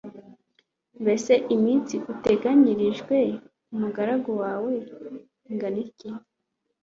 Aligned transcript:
Mbese 1.01 1.33
iminsi 1.55 1.95
uteganyirije 2.13 3.19
umugaragu 3.73 4.31
wawe 4.41 4.73
ingana 5.51 5.77
iki? 5.85 6.09